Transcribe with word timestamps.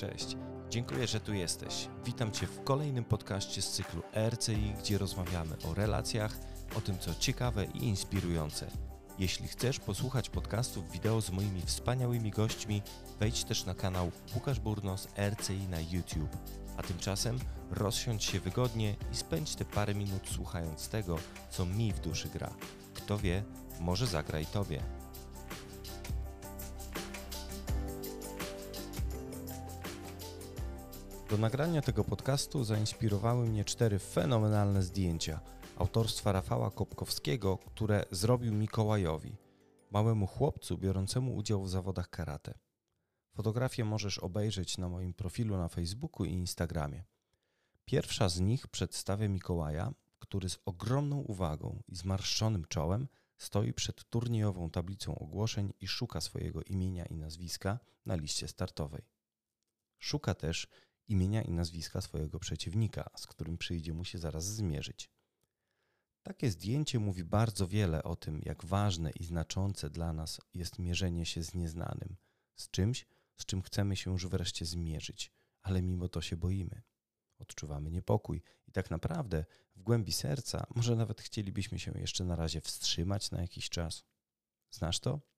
Cześć. 0.00 0.36
Dziękuję, 0.70 1.06
że 1.06 1.20
tu 1.20 1.34
jesteś. 1.34 1.88
Witam 2.04 2.32
Cię 2.32 2.46
w 2.46 2.64
kolejnym 2.64 3.04
podcaście 3.04 3.62
z 3.62 3.70
cyklu 3.70 4.02
RCI, 4.30 4.74
gdzie 4.78 4.98
rozmawiamy 4.98 5.56
o 5.70 5.74
relacjach, 5.74 6.38
o 6.76 6.80
tym, 6.80 6.98
co 6.98 7.14
ciekawe 7.14 7.64
i 7.64 7.84
inspirujące. 7.84 8.66
Jeśli 9.18 9.48
chcesz 9.48 9.80
posłuchać 9.80 10.30
podcastów 10.30 10.92
wideo 10.92 11.20
z 11.20 11.30
moimi 11.30 11.62
wspaniałymi 11.62 12.30
gośćmi, 12.30 12.82
wejdź 13.18 13.44
też 13.44 13.64
na 13.64 13.74
kanał 13.74 14.10
Łukasz 14.34 14.60
Burnos 14.60 15.08
RCI 15.30 15.68
na 15.68 15.80
YouTube. 15.80 16.36
A 16.76 16.82
tymczasem 16.82 17.38
rozsiądź 17.70 18.24
się 18.24 18.40
wygodnie 18.40 18.96
i 19.12 19.16
spędź 19.16 19.54
te 19.54 19.64
parę 19.64 19.94
minut 19.94 20.28
słuchając 20.28 20.88
tego, 20.88 21.18
co 21.50 21.66
mi 21.66 21.92
w 21.92 22.00
duszy 22.00 22.28
gra. 22.28 22.50
Kto 22.94 23.18
wie, 23.18 23.42
może 23.80 24.06
zagraj 24.06 24.46
Tobie. 24.46 24.99
Do 31.30 31.38
nagrania 31.38 31.82
tego 31.82 32.04
podcastu 32.04 32.64
zainspirowały 32.64 33.46
mnie 33.46 33.64
cztery 33.64 33.98
fenomenalne 33.98 34.82
zdjęcia 34.82 35.40
autorstwa 35.76 36.32
Rafała 36.32 36.70
Kopkowskiego, 36.70 37.58
które 37.58 38.04
zrobił 38.10 38.54
Mikołajowi, 38.54 39.36
małemu 39.90 40.26
chłopcu 40.26 40.78
biorącemu 40.78 41.36
udział 41.36 41.62
w 41.62 41.70
zawodach 41.70 42.10
karate. 42.10 42.58
Fotografię 43.34 43.84
możesz 43.84 44.18
obejrzeć 44.18 44.78
na 44.78 44.88
moim 44.88 45.14
profilu 45.14 45.56
na 45.56 45.68
Facebooku 45.68 46.26
i 46.26 46.32
Instagramie. 46.32 47.04
Pierwsza 47.84 48.28
z 48.28 48.40
nich 48.40 48.68
przedstawia 48.68 49.28
Mikołaja, 49.28 49.92
który 50.18 50.48
z 50.48 50.58
ogromną 50.64 51.16
uwagą 51.16 51.82
i 51.88 51.96
zmarszczonym 51.96 52.64
czołem 52.68 53.08
stoi 53.38 53.72
przed 53.72 54.04
turniejową 54.04 54.70
tablicą 54.70 55.18
ogłoszeń 55.18 55.72
i 55.80 55.88
szuka 55.88 56.20
swojego 56.20 56.62
imienia 56.62 57.06
i 57.06 57.16
nazwiska 57.16 57.78
na 58.06 58.14
liście 58.14 58.48
startowej. 58.48 59.02
Szuka 59.98 60.34
też 60.34 60.66
imienia 61.10 61.42
i 61.42 61.50
nazwiska 61.50 62.00
swojego 62.00 62.38
przeciwnika, 62.38 63.10
z 63.16 63.26
którym 63.26 63.58
przyjdzie 63.58 63.92
mu 63.92 64.04
się 64.04 64.18
zaraz 64.18 64.44
zmierzyć. 64.44 65.10
Takie 66.22 66.50
zdjęcie 66.50 66.98
mówi 66.98 67.24
bardzo 67.24 67.68
wiele 67.68 68.02
o 68.02 68.16
tym, 68.16 68.40
jak 68.44 68.64
ważne 68.64 69.10
i 69.10 69.24
znaczące 69.24 69.90
dla 69.90 70.12
nas 70.12 70.40
jest 70.54 70.78
mierzenie 70.78 71.26
się 71.26 71.42
z 71.42 71.54
nieznanym, 71.54 72.16
z 72.56 72.70
czymś, 72.70 73.06
z 73.36 73.44
czym 73.44 73.62
chcemy 73.62 73.96
się 73.96 74.12
już 74.12 74.26
wreszcie 74.26 74.66
zmierzyć, 74.66 75.32
ale 75.62 75.82
mimo 75.82 76.08
to 76.08 76.20
się 76.20 76.36
boimy. 76.36 76.82
Odczuwamy 77.38 77.90
niepokój 77.90 78.42
i 78.66 78.72
tak 78.72 78.90
naprawdę 78.90 79.44
w 79.76 79.82
głębi 79.82 80.12
serca 80.12 80.66
może 80.74 80.96
nawet 80.96 81.20
chcielibyśmy 81.20 81.78
się 81.78 81.92
jeszcze 81.98 82.24
na 82.24 82.36
razie 82.36 82.60
wstrzymać 82.60 83.30
na 83.30 83.40
jakiś 83.40 83.68
czas. 83.68 84.04
Znasz 84.70 85.00
to? 85.00 85.29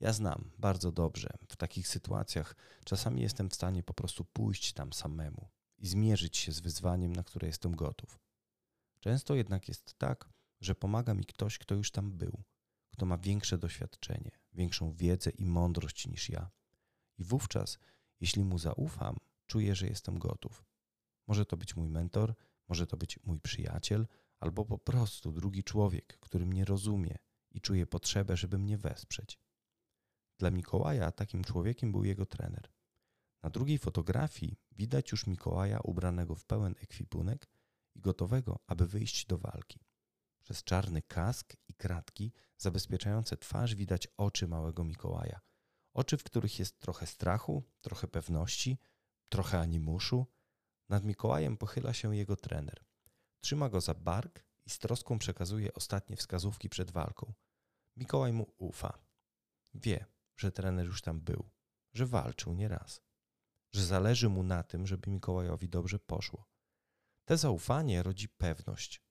Ja 0.00 0.12
znam 0.12 0.50
bardzo 0.58 0.92
dobrze. 0.92 1.28
W 1.48 1.56
takich 1.56 1.88
sytuacjach 1.88 2.56
czasami 2.84 3.22
jestem 3.22 3.50
w 3.50 3.54
stanie 3.54 3.82
po 3.82 3.94
prostu 3.94 4.24
pójść 4.24 4.72
tam 4.72 4.92
samemu 4.92 5.48
i 5.78 5.86
zmierzyć 5.86 6.36
się 6.36 6.52
z 6.52 6.60
wyzwaniem, 6.60 7.16
na 7.16 7.22
które 7.22 7.46
jestem 7.46 7.76
gotów. 7.76 8.20
Często 9.00 9.34
jednak 9.34 9.68
jest 9.68 9.98
tak, 9.98 10.28
że 10.60 10.74
pomaga 10.74 11.14
mi 11.14 11.24
ktoś, 11.24 11.58
kto 11.58 11.74
już 11.74 11.90
tam 11.90 12.12
był, 12.12 12.42
kto 12.90 13.06
ma 13.06 13.18
większe 13.18 13.58
doświadczenie, 13.58 14.30
większą 14.52 14.92
wiedzę 14.92 15.30
i 15.30 15.44
mądrość 15.46 16.06
niż 16.06 16.28
ja. 16.28 16.50
I 17.18 17.24
wówczas, 17.24 17.78
jeśli 18.20 18.44
mu 18.44 18.58
zaufam, 18.58 19.16
czuję, 19.46 19.74
że 19.74 19.86
jestem 19.86 20.18
gotów. 20.18 20.64
Może 21.26 21.46
to 21.46 21.56
być 21.56 21.76
mój 21.76 21.88
mentor, 21.88 22.34
może 22.68 22.86
to 22.86 22.96
być 22.96 23.18
mój 23.24 23.40
przyjaciel, 23.40 24.06
albo 24.40 24.64
po 24.64 24.78
prostu 24.78 25.32
drugi 25.32 25.64
człowiek, 25.64 26.18
który 26.20 26.46
mnie 26.46 26.64
rozumie 26.64 27.18
i 27.50 27.60
czuje 27.60 27.86
potrzebę, 27.86 28.36
żeby 28.36 28.58
mnie 28.58 28.78
wesprzeć. 28.78 29.38
Dla 30.38 30.50
Mikołaja 30.50 31.12
takim 31.12 31.44
człowiekiem 31.44 31.92
był 31.92 32.04
jego 32.04 32.26
trener. 32.26 32.72
Na 33.42 33.50
drugiej 33.50 33.78
fotografii 33.78 34.58
widać 34.72 35.12
już 35.12 35.26
Mikołaja 35.26 35.80
ubranego 35.80 36.34
w 36.34 36.44
pełen 36.44 36.74
ekwipunek 36.80 37.48
i 37.94 38.00
gotowego, 38.00 38.58
aby 38.66 38.86
wyjść 38.86 39.26
do 39.26 39.38
walki. 39.38 39.80
Przez 40.42 40.64
czarny 40.64 41.02
kask 41.02 41.56
i 41.68 41.74
kratki 41.74 42.32
zabezpieczające 42.58 43.36
twarz 43.36 43.74
widać 43.74 44.08
oczy 44.16 44.48
małego 44.48 44.84
Mikołaja. 44.84 45.40
Oczy, 45.94 46.16
w 46.16 46.24
których 46.24 46.58
jest 46.58 46.80
trochę 46.80 47.06
strachu, 47.06 47.62
trochę 47.80 48.08
pewności, 48.08 48.78
trochę 49.28 49.60
animuszu. 49.60 50.26
Nad 50.88 51.04
Mikołajem 51.04 51.56
pochyla 51.56 51.92
się 51.92 52.16
jego 52.16 52.36
trener. 52.36 52.84
Trzyma 53.40 53.68
go 53.68 53.80
za 53.80 53.94
bark 53.94 54.44
i 54.66 54.70
z 54.70 54.78
troską 54.78 55.18
przekazuje 55.18 55.74
ostatnie 55.74 56.16
wskazówki 56.16 56.68
przed 56.68 56.90
walką. 56.90 57.32
Mikołaj 57.96 58.32
mu 58.32 58.54
ufa. 58.56 58.98
Wie, 59.74 60.06
że 60.36 60.52
trener 60.52 60.86
już 60.86 61.02
tam 61.02 61.20
był, 61.20 61.50
że 61.92 62.06
walczył 62.06 62.54
nieraz, 62.54 63.02
że 63.72 63.84
zależy 63.84 64.28
mu 64.28 64.42
na 64.42 64.62
tym, 64.62 64.86
żeby 64.86 65.10
Mikołajowi 65.10 65.68
dobrze 65.68 65.98
poszło. 65.98 66.48
Te 67.24 67.36
zaufanie 67.36 68.02
rodzi 68.02 68.28
pewność. 68.28 69.02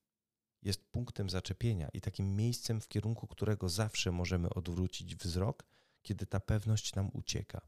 Jest 0.62 0.92
punktem 0.92 1.30
zaczepienia 1.30 1.90
i 1.94 2.02
takim 2.02 2.36
miejscem, 2.36 2.82
w 2.82 2.88
kierunku 2.88 3.28
którego 3.28 3.70
zawsze 3.70 4.12
możemy 4.12 4.50
odwrócić 4.50 5.16
wzrok, 5.16 5.66
kiedy 6.02 6.26
ta 6.26 6.40
pewność 6.40 6.96
nam 6.96 7.10
ucieka. 7.14 7.68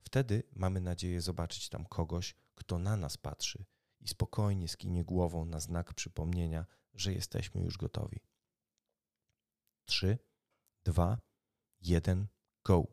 Wtedy 0.00 0.42
mamy 0.52 0.80
nadzieję 0.80 1.20
zobaczyć 1.20 1.68
tam 1.68 1.86
kogoś, 1.86 2.34
kto 2.54 2.78
na 2.78 2.96
nas 2.96 3.16
patrzy 3.16 3.64
i 4.00 4.08
spokojnie 4.08 4.68
skinie 4.68 5.04
głową 5.04 5.44
na 5.44 5.60
znak 5.60 5.94
przypomnienia, 5.94 6.66
że 6.94 7.12
jesteśmy 7.12 7.62
już 7.62 7.78
gotowi. 7.78 8.20
Trzy, 9.84 10.18
dwa, 10.84 11.18
jeden, 11.80 12.26
go. 12.64 12.86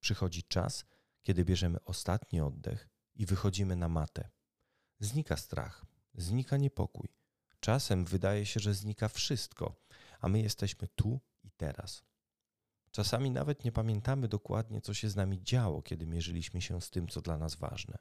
Przychodzi 0.00 0.42
czas, 0.42 0.84
kiedy 1.22 1.44
bierzemy 1.44 1.84
ostatni 1.84 2.40
oddech 2.40 2.88
i 3.14 3.26
wychodzimy 3.26 3.76
na 3.76 3.88
matę. 3.88 4.30
Znika 5.00 5.36
strach, 5.36 5.86
znika 6.14 6.56
niepokój. 6.56 7.08
Czasem 7.60 8.04
wydaje 8.04 8.46
się, 8.46 8.60
że 8.60 8.74
znika 8.74 9.08
wszystko, 9.08 9.76
a 10.20 10.28
my 10.28 10.40
jesteśmy 10.40 10.88
tu 10.88 11.20
i 11.42 11.50
teraz. 11.50 12.02
Czasami 12.90 13.30
nawet 13.30 13.64
nie 13.64 13.72
pamiętamy 13.72 14.28
dokładnie, 14.28 14.80
co 14.80 14.94
się 14.94 15.10
z 15.10 15.16
nami 15.16 15.42
działo, 15.42 15.82
kiedy 15.82 16.06
mierzyliśmy 16.06 16.62
się 16.62 16.80
z 16.80 16.90
tym, 16.90 17.08
co 17.08 17.20
dla 17.20 17.38
nas 17.38 17.54
ważne. 17.54 17.98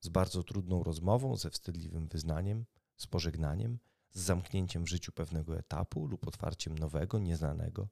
Z 0.00 0.08
bardzo 0.08 0.42
trudną 0.42 0.82
rozmową, 0.82 1.36
ze 1.36 1.50
wstydliwym 1.50 2.08
wyznaniem, 2.08 2.66
z 2.96 3.06
pożegnaniem, 3.06 3.78
z 4.12 4.20
zamknięciem 4.20 4.84
w 4.84 4.88
życiu 4.88 5.12
pewnego 5.12 5.58
etapu 5.58 6.06
lub 6.06 6.28
otwarciem 6.28 6.78
nowego, 6.78 7.18
nieznanego. 7.18 7.88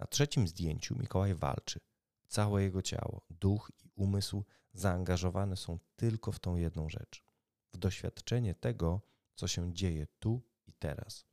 Na 0.00 0.06
trzecim 0.06 0.48
zdjęciu 0.48 0.98
Mikołaj 0.98 1.34
walczy. 1.34 1.80
Całe 2.28 2.62
jego 2.62 2.82
ciało, 2.82 3.26
duch 3.30 3.72
i 3.84 3.90
umysł 3.94 4.44
zaangażowane 4.72 5.56
są 5.56 5.78
tylko 5.96 6.32
w 6.32 6.38
tą 6.38 6.56
jedną 6.56 6.88
rzecz 6.88 7.22
w 7.72 7.78
doświadczenie 7.78 8.54
tego, 8.54 9.00
co 9.34 9.48
się 9.48 9.74
dzieje 9.74 10.06
tu 10.18 10.42
i 10.66 10.72
teraz. 10.72 11.24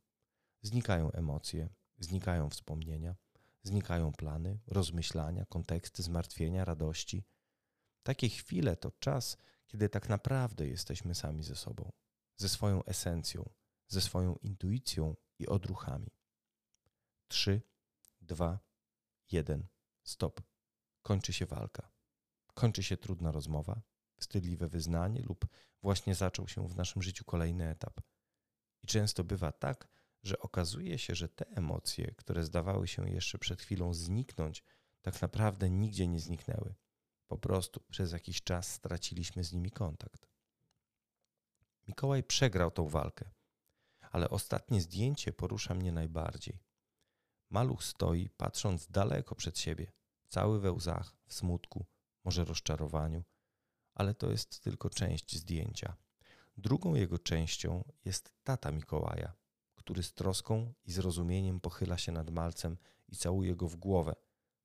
Znikają 0.62 1.12
emocje, 1.12 1.68
znikają 1.98 2.50
wspomnienia, 2.50 3.16
znikają 3.62 4.12
plany, 4.12 4.58
rozmyślania, 4.66 5.46
konteksty, 5.46 6.02
zmartwienia, 6.02 6.64
radości. 6.64 7.24
Takie 8.02 8.28
chwile 8.28 8.76
to 8.76 8.90
czas, 8.90 9.36
kiedy 9.66 9.88
tak 9.88 10.08
naprawdę 10.08 10.68
jesteśmy 10.68 11.14
sami 11.14 11.42
ze 11.42 11.56
sobą, 11.56 11.92
ze 12.36 12.48
swoją 12.48 12.84
esencją, 12.84 13.50
ze 13.88 14.00
swoją 14.00 14.36
intuicją 14.36 15.16
i 15.38 15.46
odruchami. 15.46 16.10
Trzy, 17.28 17.62
dwa, 18.28 18.58
jeden, 19.30 19.66
stop. 20.02 20.40
Kończy 21.02 21.32
się 21.32 21.46
walka. 21.46 21.92
Kończy 22.54 22.82
się 22.82 22.96
trudna 22.96 23.32
rozmowa, 23.32 23.82
wstydliwe 24.16 24.68
wyznanie 24.68 25.22
lub 25.22 25.46
właśnie 25.82 26.14
zaczął 26.14 26.48
się 26.48 26.68
w 26.68 26.76
naszym 26.76 27.02
życiu 27.02 27.24
kolejny 27.24 27.68
etap. 27.68 28.00
I 28.82 28.86
często 28.86 29.24
bywa 29.24 29.52
tak, 29.52 29.88
że 30.22 30.38
okazuje 30.38 30.98
się, 30.98 31.14
że 31.14 31.28
te 31.28 31.46
emocje, 31.46 32.14
które 32.14 32.44
zdawały 32.44 32.88
się 32.88 33.10
jeszcze 33.10 33.38
przed 33.38 33.62
chwilą 33.62 33.94
zniknąć, 33.94 34.64
tak 35.02 35.22
naprawdę 35.22 35.70
nigdzie 35.70 36.08
nie 36.08 36.20
zniknęły. 36.20 36.74
Po 37.26 37.38
prostu 37.38 37.80
przez 37.80 38.12
jakiś 38.12 38.42
czas 38.42 38.72
straciliśmy 38.72 39.44
z 39.44 39.52
nimi 39.52 39.70
kontakt. 39.70 40.28
Mikołaj 41.86 42.22
przegrał 42.22 42.70
tą 42.70 42.88
walkę, 42.88 43.30
ale 44.00 44.30
ostatnie 44.30 44.80
zdjęcie 44.80 45.32
porusza 45.32 45.74
mnie 45.74 45.92
najbardziej. 45.92 46.67
Maluch 47.50 47.84
stoi, 47.84 48.28
patrząc 48.36 48.86
daleko 48.86 49.34
przed 49.34 49.58
siebie, 49.58 49.92
cały 50.28 50.60
we 50.60 50.72
łzach, 50.72 51.16
w 51.26 51.34
smutku, 51.34 51.86
może 52.24 52.44
rozczarowaniu, 52.44 53.24
ale 53.94 54.14
to 54.14 54.30
jest 54.30 54.60
tylko 54.60 54.90
część 54.90 55.36
zdjęcia. 55.36 55.96
Drugą 56.56 56.94
jego 56.94 57.18
częścią 57.18 57.84
jest 58.04 58.32
tata 58.44 58.72
Mikołaja, 58.72 59.32
który 59.74 60.02
z 60.02 60.12
troską 60.12 60.74
i 60.84 60.92
zrozumieniem 60.92 61.60
pochyla 61.60 61.98
się 61.98 62.12
nad 62.12 62.30
malcem 62.30 62.76
i 63.08 63.16
całuje 63.16 63.56
go 63.56 63.68
w 63.68 63.76
głowę. 63.76 64.14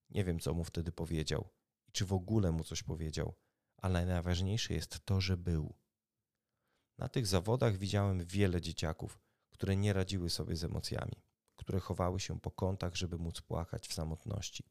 Nie 0.09 0.23
wiem, 0.23 0.39
co 0.39 0.53
mu 0.53 0.63
wtedy 0.63 0.91
powiedział 0.91 1.49
i 1.87 1.91
czy 1.91 2.05
w 2.05 2.13
ogóle 2.13 2.51
mu 2.51 2.63
coś 2.63 2.83
powiedział, 2.83 3.33
ale 3.77 4.05
najważniejsze 4.05 4.73
jest 4.73 5.05
to, 5.05 5.21
że 5.21 5.37
był. 5.37 5.75
Na 6.97 7.09
tych 7.09 7.27
zawodach 7.27 7.77
widziałem 7.77 8.25
wiele 8.25 8.61
dzieciaków, 8.61 9.19
które 9.49 9.75
nie 9.75 9.93
radziły 9.93 10.29
sobie 10.29 10.55
z 10.55 10.63
emocjami, 10.63 11.23
które 11.63 11.79
chowały 11.79 12.19
się 12.19 12.39
po 12.39 12.51
kątach, 12.51 12.95
żeby 12.95 13.17
móc 13.17 13.41
płakać 13.41 13.87
w 13.87 13.93
samotności. 13.93 14.63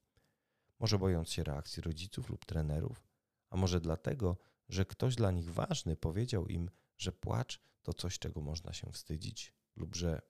Może 0.78 0.98
bojąc 0.98 1.30
się 1.30 1.44
reakcji 1.44 1.82
rodziców 1.82 2.28
lub 2.28 2.44
trenerów, 2.44 3.06
A 3.50 3.56
może 3.56 3.80
dlatego, 3.80 4.36
że 4.68 4.84
ktoś 4.84 5.16
dla 5.16 5.30
nich 5.30 5.52
ważny 5.52 5.96
powiedział 5.96 6.46
im, 6.46 6.70
że 6.96 7.12
płacz 7.12 7.60
to 7.82 7.92
coś, 7.92 8.18
czego 8.18 8.40
można 8.40 8.72
się 8.72 8.92
wstydzić, 8.92 9.54
lub 9.76 9.96
że 9.96 10.22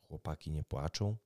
chłopaki 0.00 0.50
nie 0.50 0.64
płaczą? 0.64 1.16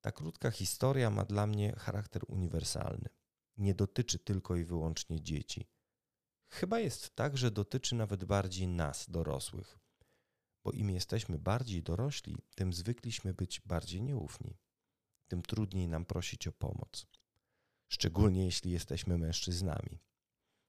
Ta 0.00 0.12
krótka 0.12 0.50
historia 0.50 1.10
ma 1.10 1.24
dla 1.24 1.46
mnie 1.46 1.72
charakter 1.72 2.22
uniwersalny. 2.28 3.08
Nie 3.56 3.74
dotyczy 3.74 4.18
tylko 4.18 4.56
i 4.56 4.64
wyłącznie 4.64 5.22
dzieci. 5.22 5.68
Chyba 6.48 6.80
jest 6.80 7.16
tak, 7.16 7.36
że 7.36 7.50
dotyczy 7.50 7.94
nawet 7.94 8.24
bardziej 8.24 8.68
nas, 8.68 9.10
dorosłych, 9.10 9.78
bo 10.66 10.72
im 10.72 10.90
jesteśmy 10.90 11.38
bardziej 11.38 11.82
dorośli, 11.82 12.36
tym 12.54 12.72
zwykliśmy 12.72 13.34
być 13.34 13.60
bardziej 13.60 14.02
nieufni, 14.02 14.56
tym 15.28 15.42
trudniej 15.42 15.88
nam 15.88 16.04
prosić 16.04 16.46
o 16.46 16.52
pomoc, 16.52 17.06
szczególnie 17.88 18.44
jeśli 18.44 18.70
jesteśmy 18.70 19.18
mężczyznami. 19.18 19.98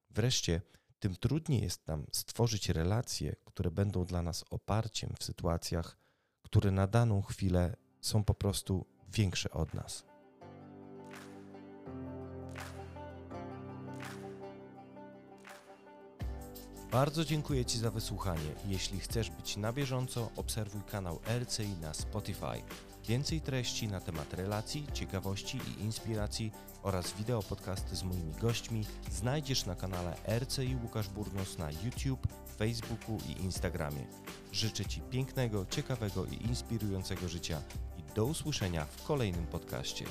Wreszcie, 0.09 0.61
tym 0.99 1.15
trudniej 1.15 1.61
jest 1.61 1.88
nam 1.88 2.05
stworzyć 2.11 2.69
relacje, 2.69 3.35
które 3.45 3.71
będą 3.71 4.05
dla 4.05 4.21
nas 4.21 4.45
oparciem 4.49 5.15
w 5.19 5.23
sytuacjach, 5.23 5.97
które 6.41 6.71
na 6.71 6.88
daną 6.88 7.21
chwilę 7.21 7.75
są 8.01 8.23
po 8.23 8.33
prostu 8.33 8.85
większe 9.13 9.51
od 9.51 9.73
nas. 9.73 10.05
Bardzo 16.91 17.25
dziękuję 17.25 17.65
Ci 17.65 17.79
za 17.79 17.91
wysłuchanie. 17.91 18.51
Jeśli 18.67 18.99
chcesz 18.99 19.29
być 19.29 19.57
na 19.57 19.73
bieżąco, 19.73 20.29
obserwuj 20.35 20.81
kanał 20.91 21.19
RCI 21.39 21.69
na 21.81 21.93
Spotify. 21.93 22.61
Więcej 23.05 23.41
treści 23.41 23.87
na 23.87 23.99
temat 23.99 24.33
relacji, 24.33 24.87
ciekawości 24.93 25.59
i 25.67 25.83
inspiracji 25.83 26.51
oraz 26.83 27.13
wideo 27.13 27.43
podcasty 27.43 27.95
z 27.95 28.03
moimi 28.03 28.33
gośćmi 28.41 28.85
znajdziesz 29.11 29.65
na 29.65 29.75
kanale 29.75 30.15
RCI 30.39 30.77
Łukasz 30.83 31.09
Burnos 31.09 31.57
na 31.57 31.71
YouTube, 31.71 32.27
Facebooku 32.57 33.17
i 33.29 33.41
Instagramie. 33.43 34.05
Życzę 34.51 34.85
Ci 34.85 35.01
pięknego, 35.01 35.65
ciekawego 35.69 36.25
i 36.25 36.45
inspirującego 36.45 37.27
życia 37.27 37.61
i 37.97 38.15
do 38.15 38.25
usłyszenia 38.25 38.85
w 38.85 39.03
kolejnym 39.03 39.47
podcaście. 39.47 40.05